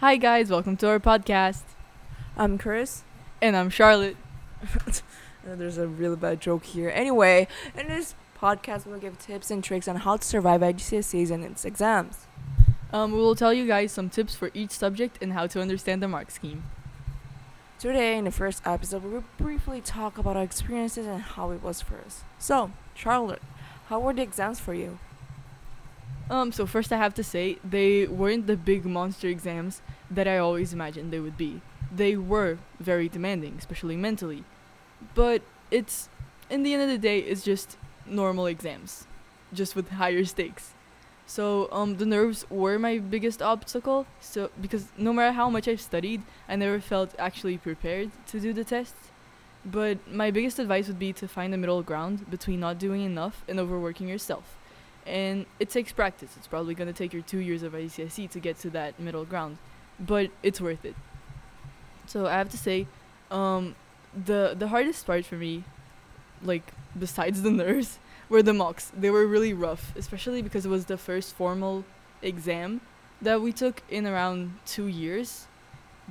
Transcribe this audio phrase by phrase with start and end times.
[0.00, 1.60] Hi, guys, welcome to our podcast.
[2.34, 3.02] I'm Chris.
[3.42, 4.16] And I'm Charlotte.
[5.44, 6.88] There's a really bad joke here.
[6.88, 11.44] Anyway, in this podcast, we'll give tips and tricks on how to survive GCSEs and
[11.44, 12.24] its exams.
[12.94, 16.02] Um, we will tell you guys some tips for each subject and how to understand
[16.02, 16.62] the mark scheme.
[17.78, 21.62] Today, in the first episode, we will briefly talk about our experiences and how it
[21.62, 22.24] was for us.
[22.38, 23.42] So, Charlotte,
[23.88, 24.98] how were the exams for you?
[26.30, 30.38] Um, so first I have to say they weren't the big monster exams that I
[30.38, 31.60] always imagined they would be.
[31.92, 34.44] They were very demanding, especially mentally.
[35.14, 36.08] But it's
[36.48, 39.08] in the end of the day it's just normal exams,
[39.52, 40.72] just with higher stakes.
[41.26, 44.06] So um the nerves were my biggest obstacle.
[44.20, 48.52] So because no matter how much I've studied, I never felt actually prepared to do
[48.52, 49.10] the tests.
[49.64, 53.42] But my biggest advice would be to find a middle ground between not doing enough
[53.48, 54.56] and overworking yourself
[55.06, 56.30] and it takes practice.
[56.36, 59.24] It's probably going to take your two years of ICSE to get to that middle
[59.24, 59.58] ground,
[59.98, 60.94] but it's worth it.
[62.06, 62.86] So I have to say,
[63.30, 63.76] um,
[64.12, 65.64] the the hardest part for me,
[66.42, 67.98] like besides the nerves,
[68.28, 68.90] were the mocks.
[68.96, 71.84] They were really rough, especially because it was the first formal
[72.22, 72.80] exam
[73.22, 75.46] that we took in around two years.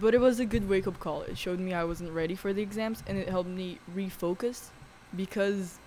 [0.00, 1.22] But it was a good wake up call.
[1.22, 4.68] It showed me I wasn't ready for the exams, and it helped me refocus
[5.16, 5.78] because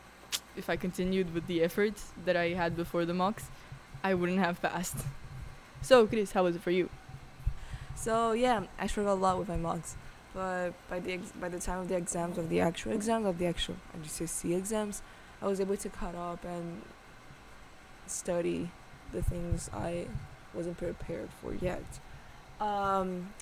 [0.55, 3.45] if I continued with the efforts that I had before the mocks,
[4.03, 4.97] I wouldn't have passed.
[5.81, 6.89] So, Chris, how was it for you?
[7.95, 9.95] So yeah, I struggled a lot with my mocks,
[10.33, 13.37] but by the ex- by the time of the exams of the actual exams of
[13.37, 15.01] the actual GCSE exams,
[15.41, 16.81] I was able to cut up and
[18.07, 18.71] study
[19.11, 20.07] the things I
[20.53, 21.83] wasn't prepared for yet.
[22.59, 23.33] Um,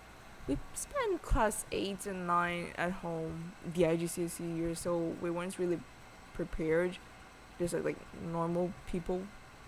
[0.48, 5.80] we spent class eight and nine at home the IGCSE year, so we weren't really
[6.40, 6.98] prepared,
[7.60, 7.98] just like, like
[8.32, 9.24] normal people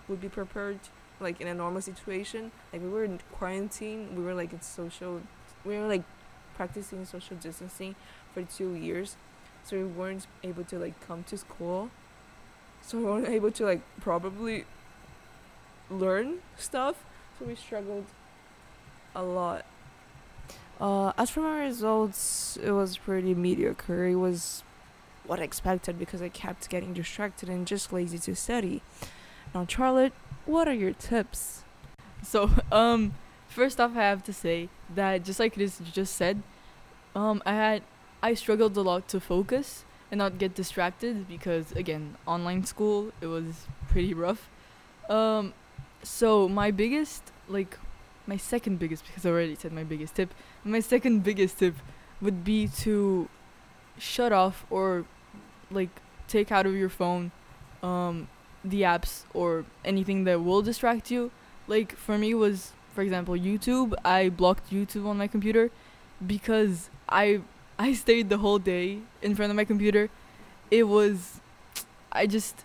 [0.08, 0.78] would be prepared
[1.20, 2.50] like in a normal situation.
[2.72, 5.20] Like we were in quarantine, we were like in social,
[5.64, 6.04] we were like
[6.56, 7.94] practicing social distancing
[8.32, 9.16] for two years,
[9.64, 11.90] so we weren't able to like come to school.
[12.80, 14.64] So we weren't able to like probably
[15.90, 17.04] learn stuff.
[17.38, 18.06] So we struggled
[19.14, 19.66] a lot.
[20.80, 24.06] Uh, as for my results, it was pretty mediocre.
[24.06, 24.64] It was
[25.26, 28.82] what I expected because I kept getting distracted and just lazy to study.
[29.54, 30.12] Now, Charlotte,
[30.46, 31.64] what are your tips?
[32.22, 33.14] So, um,
[33.48, 36.42] first off, I have to say that just like Chris just said,
[37.14, 37.82] um, I had
[38.22, 43.26] I struggled a lot to focus and not get distracted because again, online school it
[43.26, 44.48] was pretty rough.
[45.08, 45.54] Um,
[46.02, 47.78] so my biggest like
[48.26, 50.32] my second biggest because I already said my biggest tip.
[50.64, 51.74] My second biggest tip
[52.20, 53.28] would be to
[53.98, 55.04] shut off or
[55.70, 55.90] like
[56.28, 57.30] take out of your phone
[57.82, 58.28] um
[58.64, 61.30] the apps or anything that will distract you.
[61.66, 63.94] Like for me was for example YouTube.
[64.04, 65.70] I blocked YouTube on my computer
[66.24, 67.40] because I
[67.78, 70.10] I stayed the whole day in front of my computer.
[70.70, 71.40] It was
[72.12, 72.64] I just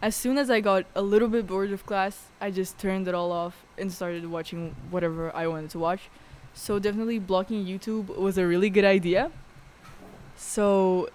[0.00, 3.14] as soon as I got a little bit bored of class, I just turned it
[3.14, 6.08] all off and started watching whatever I wanted to watch.
[6.54, 9.30] So definitely blocking YouTube was a really good idea.
[10.38, 11.08] So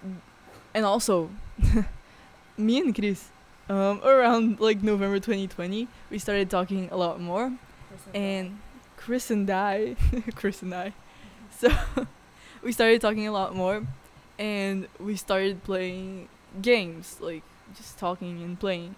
[0.74, 1.30] and also
[2.58, 3.30] me and Chris
[3.68, 7.52] um, around like November 2020, we started talking a lot more,
[8.14, 8.58] and
[8.98, 9.96] Chris and I,
[10.34, 10.92] Chris and I,
[11.50, 11.70] so
[12.62, 13.86] we started talking a lot more,
[14.38, 16.28] and we started playing
[16.60, 17.42] games, like
[17.74, 18.94] just talking and playing,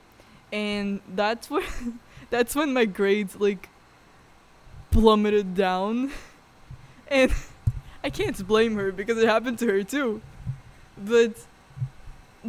[0.53, 2.00] and that's when
[2.31, 3.69] that's when my grades like
[4.91, 6.10] plummeted down,
[7.06, 7.32] and
[8.06, 10.22] I can't blame her because it happened to her too,
[10.96, 11.34] but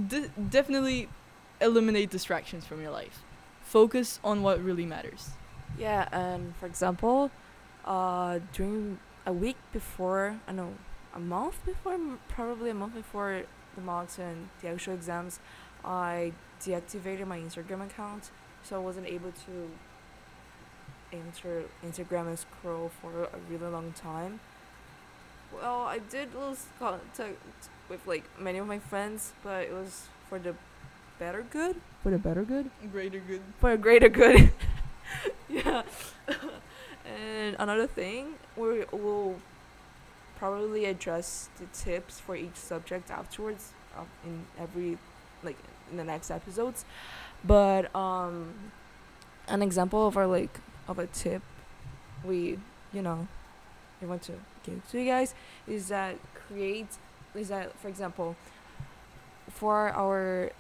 [0.08, 1.10] de- definitely
[1.60, 3.24] eliminate distractions from your life.
[3.64, 5.32] Focus on what really matters.
[5.76, 7.32] Yeah, and for example,
[7.86, 10.76] uh, during a week before, I know,
[11.16, 11.98] a month before,
[12.30, 13.42] probably a month before
[13.74, 15.40] the mocks and the actual exams,
[15.84, 18.30] I deactivated my Instagram account,
[18.62, 19.56] so I wasn't able to
[21.12, 24.40] enter Instagram and scroll for a really long time.
[25.54, 27.38] Well, I did lose contact
[27.90, 30.56] with like many of my friends, but it was for the
[31.20, 31.76] better good.
[32.04, 32.70] For the better good.
[32.92, 33.42] Greater good.
[33.60, 34.52] for a greater good.
[35.50, 35.84] yeah.
[37.06, 39.38] and another thing, we will
[40.38, 44.98] probably address the tips for each subject afterwards uh, in every
[45.44, 45.58] like
[45.92, 46.86] in the next episodes.
[47.44, 48.54] But um
[49.48, 51.42] an example of our like of a tip
[52.24, 52.60] we
[52.94, 53.28] you know
[54.02, 54.34] we want to
[54.72, 55.34] give to you guys
[55.68, 56.88] is that create
[57.36, 58.36] is that for example
[59.50, 60.52] for our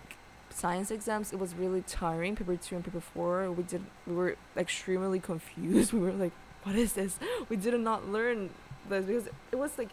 [0.49, 4.35] science exams it was really tiring paper two and paper four we did we were
[4.55, 6.33] extremely confused we were like
[6.67, 7.17] what is this?
[7.47, 8.49] We did not learn
[8.89, 9.89] this because it was like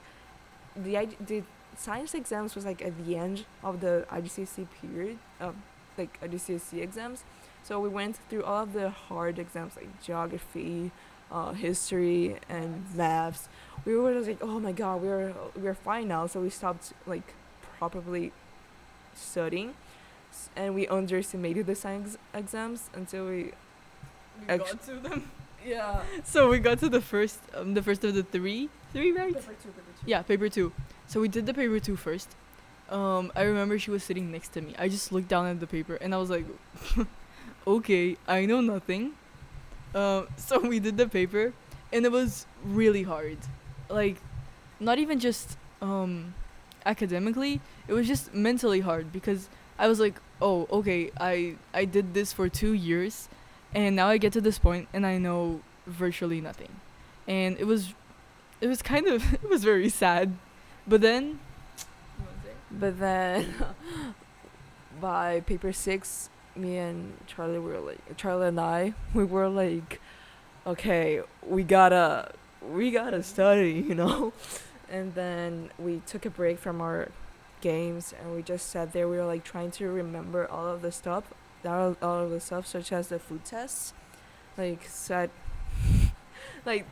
[0.75, 1.45] the the
[1.77, 5.55] science exams was like at the end of the IGCSE period, of
[5.97, 7.23] like IGCSE exams.
[7.63, 10.91] So we went through all of the hard exams like geography,
[11.31, 13.49] uh, history, and maths.
[13.85, 16.27] We were just like, oh my god, we're we're fine now.
[16.27, 17.35] So we stopped like
[17.79, 18.33] properly
[19.15, 19.75] studying,
[20.57, 23.53] and we underestimated the science exams until we
[24.41, 25.31] We Actu- got to them.
[25.67, 26.03] yeah.
[26.25, 29.35] So we got to the first, um, the first of the three, three right?
[29.35, 30.07] Paper two, paper two.
[30.07, 30.73] Yeah, paper two.
[31.07, 32.29] So we did the paper two first.
[32.91, 34.75] Um, I remember she was sitting next to me.
[34.79, 36.45] I just looked down at the paper and I was like,
[37.67, 39.13] okay, I know nothing.
[39.95, 41.53] Um, so we did the paper
[41.93, 43.39] and it was really hard.
[43.89, 44.17] Like,
[44.81, 46.35] not even just um,
[46.85, 49.49] academically, it was just mentally hard because
[49.79, 53.29] I was like, oh, okay, I, I did this for two years
[53.75, 56.69] and now I get to this point and I know virtually nothing.
[57.27, 57.95] And it was
[58.61, 60.37] it was kind of it was very sad.
[60.87, 61.41] But then
[62.71, 63.55] But then
[65.01, 70.01] by paper six, me and Charlie were like Charlie and I we were like,
[70.67, 74.33] okay, we gotta we gotta study, you know.
[74.91, 77.09] And then we took a break from our
[77.61, 79.09] games and we just sat there.
[79.09, 81.25] We were like trying to remember all of the stuff,
[81.65, 83.93] all all of the stuff such as the food tests,
[84.57, 85.31] like said
[86.67, 86.87] like,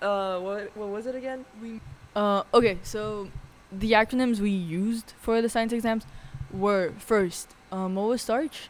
[0.00, 1.44] uh, what what was it again?
[1.60, 1.80] we
[2.14, 3.28] uh okay, so
[3.70, 6.04] the acronyms we used for the science exams
[6.52, 8.68] were first, um what was starch?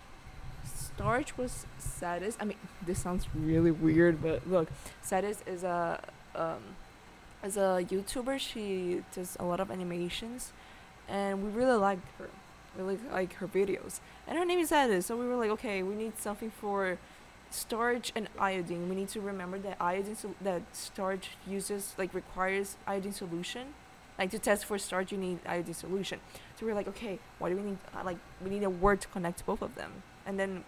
[0.65, 2.37] Starch was Sadis.
[2.41, 4.69] I mean, this sounds really weird, but look,
[5.05, 6.01] Sadis is a
[6.35, 6.77] um,
[7.45, 8.39] is a YouTuber.
[8.39, 10.53] She does a lot of animations,
[11.09, 12.29] and we really liked her.
[12.77, 15.05] Really like her videos, and her name is Sadis.
[15.05, 16.99] So we were like, okay, we need something for
[17.51, 18.89] starch and iodine.
[18.89, 23.75] We need to remember that iodine sol- that starch uses like requires iodine solution.
[24.23, 26.21] Like to test for starch, you need iodine solution.
[26.55, 29.01] So we are like, okay, why do we need uh, like we need a word
[29.01, 30.05] to connect both of them?
[30.25, 30.63] And then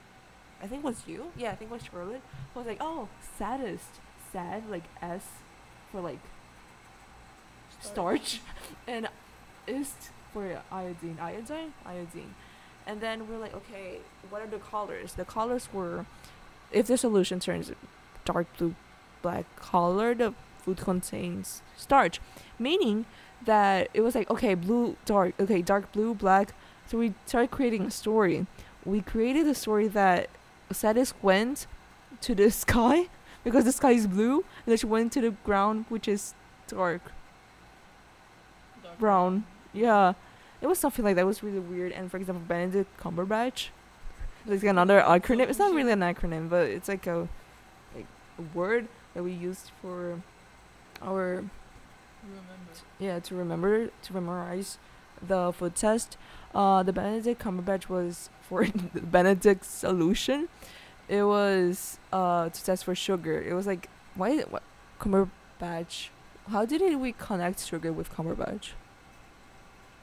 [0.61, 1.31] I think it was you.
[1.37, 2.21] Yeah, I think it was Charlotte.
[2.53, 3.07] who was like, oh,
[3.39, 4.01] saddest,
[4.33, 5.23] sad like S
[5.93, 6.19] for like
[7.79, 8.41] starch,
[8.89, 9.07] and
[9.69, 12.35] ist for iodine, iodine, iodine.
[12.89, 13.99] And then we're like, okay,
[14.31, 15.13] what are the colors?
[15.13, 16.07] The colors were,
[16.73, 17.71] if the solution turns
[18.25, 18.75] dark blue,
[19.23, 22.21] black color, the food contains starch,
[22.59, 23.07] meaning
[23.47, 26.55] that it was like, okay, blue, dark, okay, dark blue, black.
[26.87, 28.47] So we started creating a story.
[28.85, 30.29] We created a story that
[30.73, 31.67] Sadis went
[32.23, 33.09] to the sky
[33.43, 36.35] because the sky is blue, and then she went to the ground, which is
[36.67, 37.13] dark
[38.99, 39.45] brown.
[39.73, 40.15] Yeah,
[40.61, 41.23] it was something like that.
[41.23, 41.93] It was really weird.
[41.93, 43.69] And for example, Benedict Cumberbatch,
[44.47, 45.49] like another acronym.
[45.49, 47.29] It's not really an acronym, but it's like a
[47.95, 48.07] like
[48.39, 50.21] a word that we used for
[51.03, 51.45] our
[52.25, 52.73] Remember.
[52.99, 54.79] yeah to remember to memorize
[55.27, 56.17] the food test.
[56.55, 60.49] Uh, the Benedict Cumberbatch was for the Benedict solution.
[61.09, 63.41] It was uh to test for sugar.
[63.43, 64.63] It was like why what
[65.01, 66.09] Cumberbatch?
[66.51, 68.71] How did it, we connect sugar with Cumberbatch?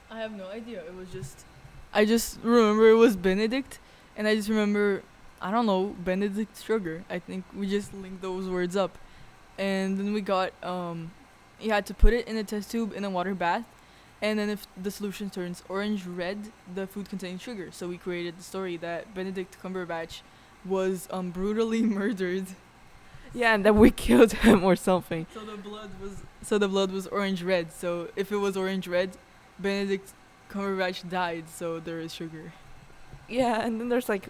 [0.10, 0.80] I have no idea.
[0.84, 1.46] It was just
[1.94, 3.80] I just remember it was Benedict
[4.18, 5.04] and I just remember
[5.42, 7.04] I don't know, Benedict sugar.
[7.10, 8.98] I think we just linked those words up.
[9.58, 11.12] And then we got um
[11.62, 13.65] you had to put it in a test tube in a water bath
[14.22, 17.70] and then if the solution turns orange red, the food contains sugar.
[17.72, 20.22] So we created the story that Benedict Cumberbatch
[20.63, 22.46] was um brutally murdered.
[23.34, 25.25] Yeah, and then we killed him or something.
[25.34, 27.74] So the blood was so the blood was orange red.
[27.74, 29.18] So if it was orange red,
[29.58, 30.13] Benedict
[30.51, 31.46] Cumberbatch died.
[31.50, 32.53] So there is sugar.
[33.27, 34.30] Yeah, and then there's like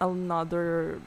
[0.00, 1.00] another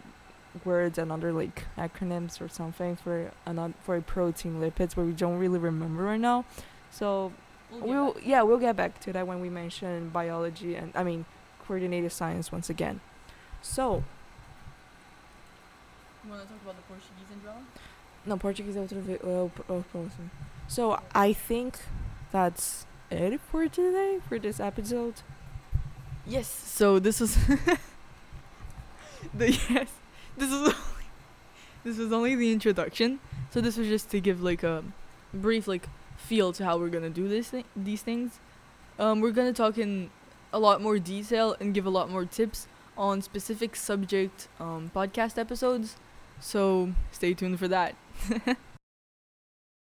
[0.66, 5.12] words, and other like acronyms or something for another for a protein lipids, but we
[5.14, 6.46] don't really remember right now.
[6.92, 7.32] So
[7.72, 11.26] we'll yeah we'll get back to that when we mention biology and I mean
[11.66, 13.00] coordinated science once again.
[13.62, 14.04] So
[16.24, 17.62] You want to talk about the Portuguese and drama?
[18.26, 19.20] no Portuguese é outra vez.
[19.24, 19.52] Oh.
[20.68, 21.80] So I think
[22.32, 25.22] that's it for today for this episode.
[26.28, 26.48] Yes.
[26.48, 27.36] So this was
[29.34, 29.88] the yes.
[30.40, 30.74] This is
[31.84, 33.20] this was only the introduction.
[33.52, 34.84] So this was just to give like a
[35.34, 38.40] brief like feel to how we're gonna do this thi- these things.
[38.98, 40.10] Um, we're gonna talk in
[40.52, 42.68] a lot more detail and give a lot more tips
[42.98, 45.96] on specific subject um, podcast episodes.
[46.40, 47.96] So stay tuned for that.